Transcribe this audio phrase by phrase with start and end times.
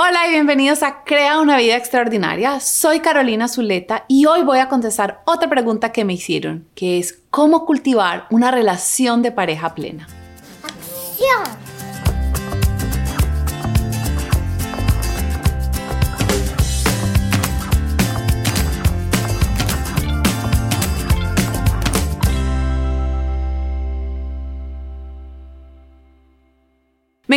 [0.00, 2.60] Hola y bienvenidos a Crea una vida extraordinaria.
[2.60, 7.18] Soy Carolina Zuleta y hoy voy a contestar otra pregunta que me hicieron, que es
[7.30, 10.06] ¿cómo cultivar una relación de pareja plena?
[10.62, 11.67] ¡Acción!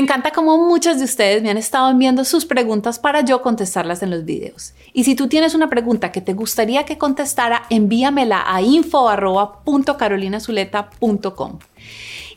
[0.02, 4.10] Encanta cómo muchas de ustedes me han estado enviando sus preguntas para yo contestarlas en
[4.10, 4.74] los videos.
[4.94, 11.60] Y si tú tienes una pregunta que te gustaría que contestara, envíamela a info.carolinazuleta.com.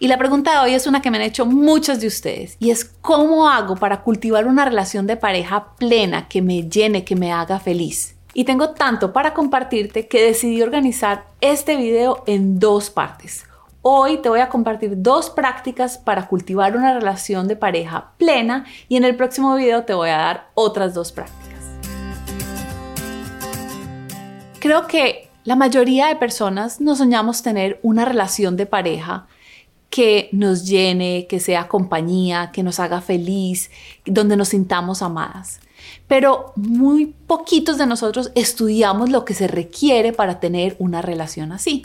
[0.01, 2.71] Y la pregunta de hoy es una que me han hecho muchas de ustedes y
[2.71, 7.33] es cómo hago para cultivar una relación de pareja plena que me llene, que me
[7.33, 8.17] haga feliz.
[8.35, 13.45] Y tengo tanto para compartirte que decidí organizar este video en dos partes.
[13.87, 18.97] Hoy te voy a compartir dos prácticas para cultivar una relación de pareja plena y
[18.97, 21.63] en el próximo video te voy a dar otras dos prácticas.
[24.59, 29.27] Creo que la mayoría de personas nos soñamos tener una relación de pareja
[29.91, 33.71] que nos llene, que sea compañía, que nos haga feliz,
[34.07, 35.61] donde nos sintamos amadas.
[36.09, 41.85] Pero muy poquitos de nosotros estudiamos lo que se requiere para tener una relación así.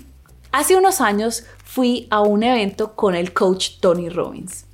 [0.52, 4.66] Hace unos años fui a un evento con el coach Tony Robbins.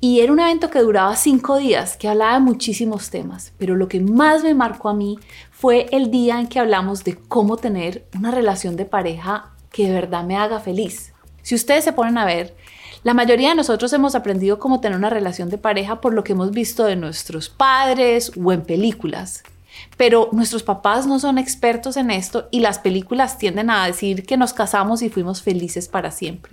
[0.00, 3.86] Y era un evento que duraba cinco días, que hablaba de muchísimos temas, pero lo
[3.86, 5.16] que más me marcó a mí
[5.52, 9.94] fue el día en que hablamos de cómo tener una relación de pareja que de
[9.94, 11.12] verdad me haga feliz.
[11.42, 12.56] Si ustedes se ponen a ver,
[13.04, 16.32] la mayoría de nosotros hemos aprendido cómo tener una relación de pareja por lo que
[16.32, 19.44] hemos visto de nuestros padres o en películas.
[19.96, 24.36] Pero nuestros papás no son expertos en esto y las películas tienden a decir que
[24.36, 26.52] nos casamos y fuimos felices para siempre.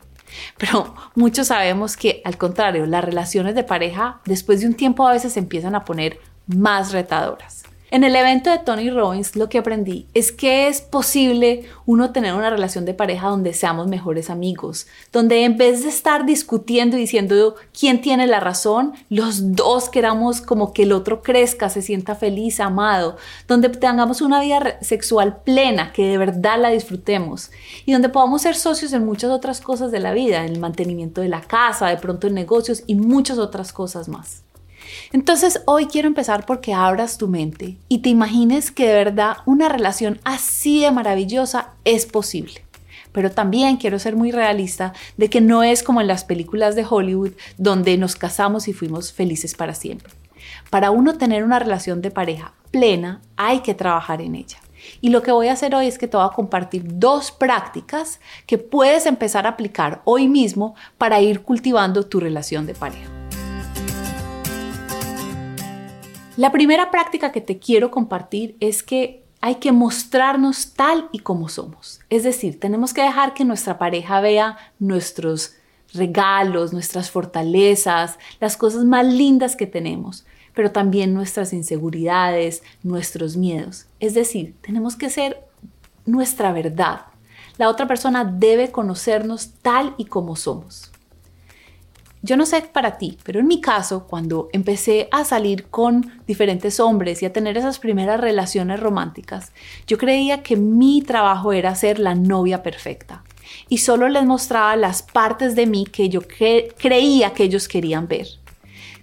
[0.57, 5.13] Pero muchos sabemos que al contrario, las relaciones de pareja después de un tiempo a
[5.13, 7.63] veces se empiezan a poner más retadoras.
[7.93, 12.33] En el evento de Tony Robbins lo que aprendí es que es posible uno tener
[12.33, 17.01] una relación de pareja donde seamos mejores amigos, donde en vez de estar discutiendo y
[17.01, 22.15] diciendo quién tiene la razón, los dos queramos como que el otro crezca, se sienta
[22.15, 23.15] feliz, amado,
[23.47, 27.51] donde tengamos una vida sexual plena, que de verdad la disfrutemos
[27.85, 31.21] y donde podamos ser socios en muchas otras cosas de la vida, en el mantenimiento
[31.21, 34.41] de la casa, de pronto en negocios y muchas otras cosas más.
[35.11, 39.69] Entonces hoy quiero empezar porque abras tu mente y te imagines que de verdad una
[39.69, 42.63] relación así de maravillosa es posible.
[43.11, 46.85] Pero también quiero ser muy realista de que no es como en las películas de
[46.89, 50.11] Hollywood donde nos casamos y fuimos felices para siempre.
[50.69, 54.57] Para uno tener una relación de pareja plena hay que trabajar en ella.
[54.99, 58.19] Y lo que voy a hacer hoy es que te voy a compartir dos prácticas
[58.47, 63.22] que puedes empezar a aplicar hoy mismo para ir cultivando tu relación de pareja.
[66.35, 71.47] La primera práctica que te quiero compartir es que hay que mostrarnos tal y como
[71.47, 71.99] somos.
[72.09, 75.53] Es decir, tenemos que dejar que nuestra pareja vea nuestros
[75.93, 83.85] regalos, nuestras fortalezas, las cosas más lindas que tenemos, pero también nuestras inseguridades, nuestros miedos.
[83.99, 85.45] Es decir, tenemos que ser
[86.07, 87.01] nuestra verdad.
[87.59, 90.92] La otra persona debe conocernos tal y como somos.
[92.25, 96.79] Yo no sé para ti, pero en mi caso, cuando empecé a salir con diferentes
[96.79, 99.51] hombres y a tener esas primeras relaciones románticas,
[99.87, 103.25] yo creía que mi trabajo era ser la novia perfecta
[103.67, 108.27] y solo les mostraba las partes de mí que yo creía que ellos querían ver.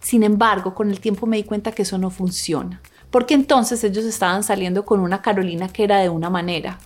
[0.01, 4.07] Sin embargo, con el tiempo me di cuenta que eso no funciona, porque entonces ellos
[4.07, 6.79] estaban saliendo con una Carolina que era de una manera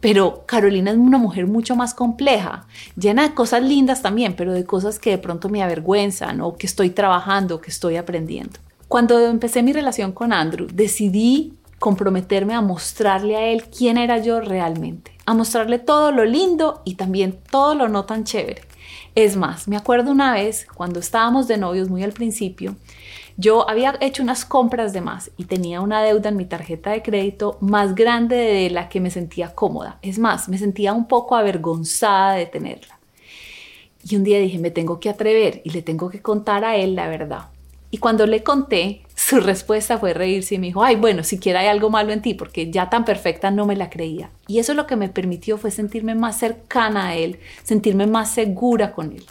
[0.00, 4.64] pero Carolina es una mujer mucho más compleja, llena de cosas lindas también, pero de
[4.64, 8.60] cosas que de pronto me avergüenzan o que estoy trabajando, que estoy aprendiendo.
[8.88, 14.40] Cuando empecé mi relación con Andrew, decidí comprometerme a mostrarle a él quién era yo
[14.40, 18.62] realmente, a mostrarle todo lo lindo y también todo lo no tan chévere.
[19.14, 22.76] Es más, me acuerdo una vez cuando estábamos de novios muy al principio,
[23.36, 27.02] yo había hecho unas compras de más y tenía una deuda en mi tarjeta de
[27.02, 29.98] crédito más grande de la que me sentía cómoda.
[30.02, 32.98] Es más, me sentía un poco avergonzada de tenerla.
[34.08, 36.94] Y un día dije, me tengo que atrever y le tengo que contar a él
[36.94, 37.48] la verdad.
[37.90, 41.66] Y cuando le conté, su respuesta fue reírse y me dijo, ay, bueno, siquiera hay
[41.66, 44.30] algo malo en ti, porque ya tan perfecta no me la creía.
[44.46, 48.92] Y eso lo que me permitió fue sentirme más cercana a él, sentirme más segura
[48.92, 49.24] con él.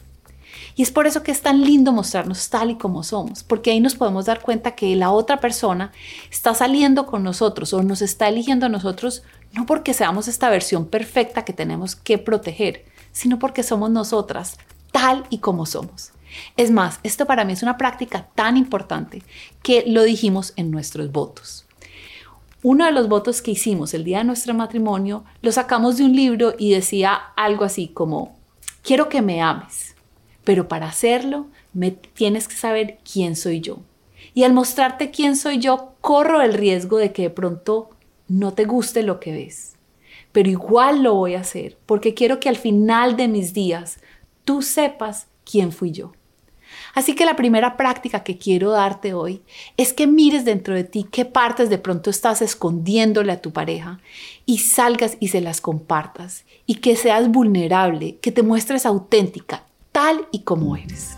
[0.75, 3.79] Y es por eso que es tan lindo mostrarnos tal y como somos, porque ahí
[3.79, 5.93] nos podemos dar cuenta que la otra persona
[6.29, 9.23] está saliendo con nosotros o nos está eligiendo a nosotros
[9.53, 12.83] no porque seamos esta versión perfecta que tenemos que proteger,
[13.13, 14.57] sino porque somos nosotras
[14.91, 16.11] tal y como somos.
[16.57, 19.23] Es más, esto para mí es una práctica tan importante
[19.63, 21.65] que lo dijimos en nuestros votos.
[22.63, 26.15] Uno de los votos que hicimos el día de nuestro matrimonio lo sacamos de un
[26.15, 28.35] libro y decía algo así como,
[28.81, 29.94] quiero que me ames,
[30.45, 33.79] pero para hacerlo me tienes que saber quién soy yo.
[34.33, 37.89] Y al mostrarte quién soy yo, corro el riesgo de que de pronto
[38.29, 39.73] no te guste lo que ves.
[40.31, 43.99] Pero igual lo voy a hacer porque quiero que al final de mis días
[44.45, 46.13] tú sepas quién fui yo.
[46.93, 49.41] Así que la primera práctica que quiero darte hoy
[49.77, 53.99] es que mires dentro de ti qué partes de pronto estás escondiéndole a tu pareja
[54.45, 59.65] y salgas y se las compartas y que seas vulnerable, que te muestres auténtica,
[59.95, 61.15] tal y como eres.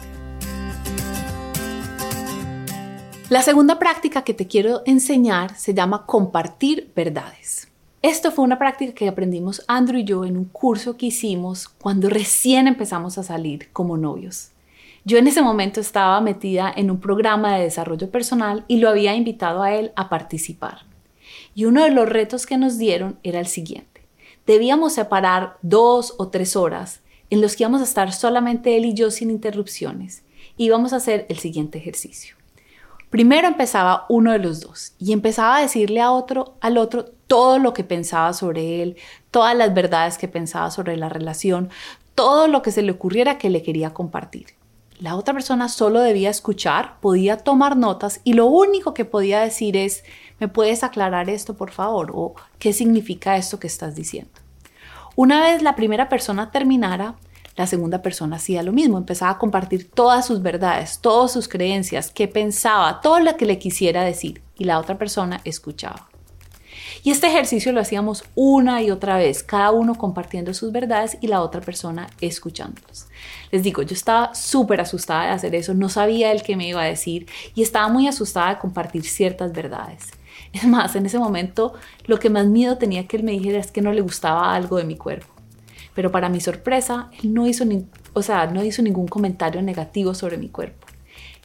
[3.27, 7.69] La segunda práctica que te quiero enseñar se llama compartir verdades.
[8.03, 12.07] Esto fue una práctica que aprendimos Andrew y yo en un curso que hicimos cuando
[12.07, 14.51] recién empezamos a salir como novios.
[15.05, 19.15] Yo en ese momento estaba metida en un programa de desarrollo personal y lo había
[19.15, 20.81] invitado a él a participar.
[21.55, 24.03] Y uno de los retos que nos dieron era el siguiente.
[24.45, 28.93] Debíamos separar dos o tres horas en los que íbamos a estar solamente él y
[28.93, 30.23] yo sin interrupciones
[30.57, 32.35] y íbamos a hacer el siguiente ejercicio.
[33.09, 37.57] Primero empezaba uno de los dos y empezaba a decirle a otro, al otro todo
[37.57, 38.97] lo que pensaba sobre él,
[39.31, 41.69] todas las verdades que pensaba sobre la relación,
[42.15, 44.47] todo lo que se le ocurriera que le quería compartir.
[44.99, 49.77] La otra persona solo debía escuchar, podía tomar notas y lo único que podía decir
[49.77, 50.03] es,
[50.39, 52.11] ¿me puedes aclarar esto por favor?
[52.13, 54.31] o ¿qué significa esto que estás diciendo?
[55.19, 57.15] Una vez la primera persona terminara,
[57.55, 62.11] la segunda persona hacía lo mismo, empezaba a compartir todas sus verdades, todas sus creencias,
[62.11, 66.07] qué pensaba, todo lo que le quisiera decir y la otra persona escuchaba.
[67.01, 71.25] Y este ejercicio lo hacíamos una y otra vez, cada uno compartiendo sus verdades y
[71.25, 73.07] la otra persona escuchándolos.
[73.49, 76.83] Les digo, yo estaba súper asustada de hacer eso, no sabía el que me iba
[76.83, 77.25] a decir
[77.55, 80.11] y estaba muy asustada de compartir ciertas verdades.
[80.53, 81.73] Es más, en ese momento
[82.05, 84.77] lo que más miedo tenía que él me dijera es que no le gustaba algo
[84.77, 85.27] de mi cuerpo.
[85.93, 90.13] Pero para mi sorpresa, él no hizo, ni, o sea, no hizo ningún comentario negativo
[90.13, 90.87] sobre mi cuerpo.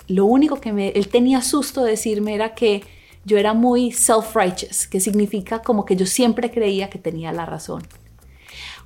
[0.09, 2.83] Lo único que me, él tenía susto de decirme era que
[3.25, 7.83] yo era muy self-righteous, que significa como que yo siempre creía que tenía la razón.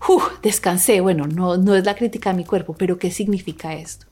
[0.09, 4.07] Uf, descansé, bueno, no, no es la crítica de mi cuerpo, pero ¿qué significa esto?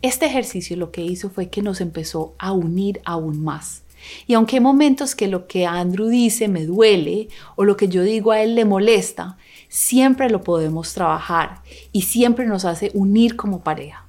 [0.00, 3.82] Este ejercicio lo que hizo fue que nos empezó a unir aún más.
[4.26, 8.02] Y aunque hay momentos que lo que Andrew dice me duele o lo que yo
[8.02, 9.36] digo a él le molesta,
[9.68, 11.60] siempre lo podemos trabajar
[11.92, 14.04] y siempre nos hace unir como pareja.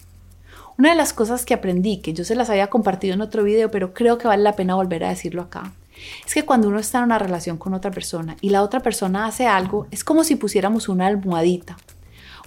[0.77, 3.69] Una de las cosas que aprendí, que yo se las había compartido en otro video,
[3.69, 5.73] pero creo que vale la pena volver a decirlo acá,
[6.25, 9.25] es que cuando uno está en una relación con otra persona y la otra persona
[9.25, 11.77] hace algo, es como si pusiéramos una almohadita.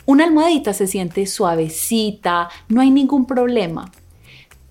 [0.06, 3.92] Una almohadita se siente suavecita, no hay ningún problema.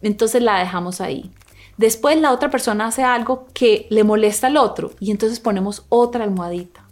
[0.01, 1.31] Entonces la dejamos ahí.
[1.81, 6.23] Después la otra persona hace algo que le molesta al otro y entonces ponemos otra
[6.23, 6.85] almohadita.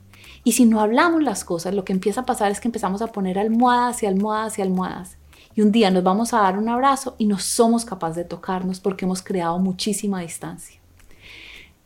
[0.44, 3.12] Y si no hablamos las cosas, lo que empieza a pasar es que empezamos a
[3.12, 5.18] poner almohadas y almohadas y almohadas.
[5.54, 8.80] Y un día nos vamos a dar un abrazo y no somos capaces de tocarnos
[8.80, 10.82] porque hemos creado muchísima distancia.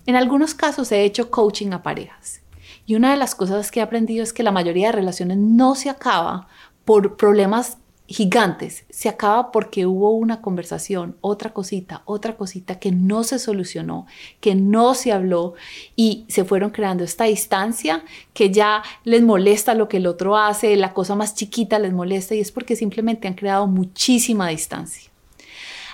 [0.06, 2.40] En algunos casos he hecho coaching a parejas.
[2.86, 5.76] Y una de las cosas que he aprendido es que la mayoría de relaciones no
[5.76, 6.48] se acaba
[6.86, 13.24] por problemas gigantes se acaba porque hubo una conversación, otra cosita, otra cosita que no
[13.24, 14.06] se solucionó,
[14.40, 15.54] que no se habló
[15.96, 20.76] y se fueron creando esta distancia que ya les molesta lo que el otro hace,
[20.76, 25.10] la cosa más chiquita les molesta y es porque simplemente han creado muchísima distancia.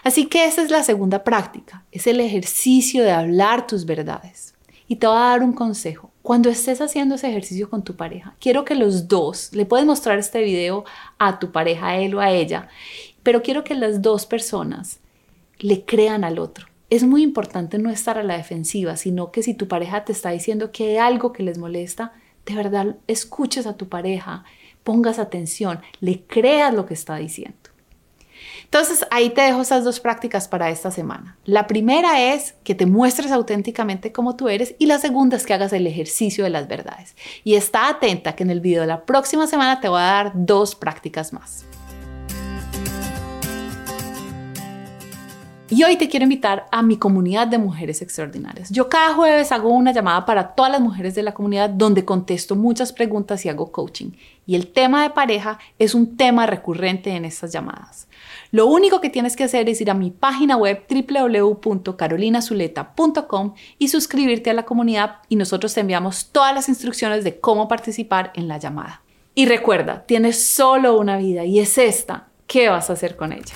[0.03, 4.55] Así que esa es la segunda práctica, es el ejercicio de hablar tus verdades.
[4.87, 6.08] Y te voy a dar un consejo.
[6.29, 10.19] Cuando estés haciendo ese ejercicio con tu pareja, quiero que los dos, le puedes mostrar
[10.19, 10.85] este video
[11.17, 12.67] a tu pareja, a él o a ella,
[13.23, 14.99] pero quiero que las dos personas
[15.57, 16.67] le crean al otro.
[16.91, 20.29] Es muy importante no estar a la defensiva, sino que si tu pareja te está
[20.29, 22.13] diciendo que hay algo que les molesta,
[22.45, 24.43] de verdad escuches a tu pareja,
[24.83, 27.57] pongas atención, le creas lo que está diciendo.
[28.71, 31.37] Entonces, ahí te dejo esas dos prácticas para esta semana.
[31.43, 35.55] La primera es que te muestres auténticamente como tú eres y la segunda es que
[35.55, 37.15] hagas el ejercicio de las verdades.
[37.43, 40.31] Y está atenta que en el video de la próxima semana te voy a dar
[40.35, 41.68] dos prácticas más.
[45.71, 48.71] Y hoy te quiero invitar a mi comunidad de mujeres extraordinarias.
[48.71, 52.55] Yo cada jueves hago una llamada para todas las mujeres de la comunidad donde contesto
[52.55, 54.13] muchas preguntas y hago coaching.
[54.47, 58.07] Y el tema de pareja es un tema recurrente en estas llamadas.
[58.49, 64.49] Lo único que tienes que hacer es ir a mi página web www.carolinazuleta.com y suscribirte
[64.49, 68.57] a la comunidad y nosotros te enviamos todas las instrucciones de cómo participar en la
[68.57, 69.03] llamada.
[69.35, 72.29] Y recuerda, tienes solo una vida y es esta.
[72.47, 73.53] ¿Qué vas a hacer con ella?